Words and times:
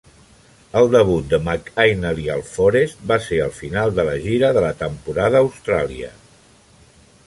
El 0.79 0.87
debut 0.93 1.27
de 1.33 1.39
McInally 1.47 2.25
al 2.37 2.43
Forest 2.55 3.05
va 3.13 3.19
ser 3.27 3.41
al 3.45 3.55
final 3.61 3.95
de 4.01 4.09
la 4.11 4.19
gira 4.27 4.53
de 4.59 4.65
la 4.69 4.75
temporada 4.85 5.43
a 5.43 5.49
Austràlia. 5.49 6.13